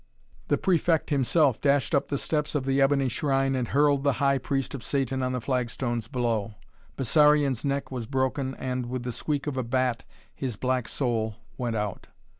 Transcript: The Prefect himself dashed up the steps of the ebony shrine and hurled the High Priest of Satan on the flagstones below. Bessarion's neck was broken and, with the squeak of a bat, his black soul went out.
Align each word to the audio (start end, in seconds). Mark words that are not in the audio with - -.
The 0.47 0.57
Prefect 0.57 1.11
himself 1.11 1.61
dashed 1.61 1.93
up 1.93 2.07
the 2.07 2.17
steps 2.17 2.55
of 2.55 2.65
the 2.65 2.81
ebony 2.81 3.07
shrine 3.07 3.53
and 3.55 3.67
hurled 3.67 4.01
the 4.03 4.13
High 4.17 4.39
Priest 4.39 4.73
of 4.73 4.83
Satan 4.83 5.21
on 5.21 5.31
the 5.31 5.39
flagstones 5.39 6.07
below. 6.07 6.55
Bessarion's 6.97 7.63
neck 7.63 7.91
was 7.91 8.07
broken 8.07 8.55
and, 8.55 8.87
with 8.87 9.03
the 9.03 9.11
squeak 9.11 9.45
of 9.45 9.57
a 9.57 9.63
bat, 9.63 10.03
his 10.33 10.55
black 10.55 10.87
soul 10.87 11.35
went 11.55 11.75
out. 11.75 12.07